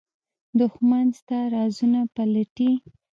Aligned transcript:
دښمن 0.59 1.05
ستا 1.19 1.39
رازونه 1.53 2.01
پلټي 2.15 2.71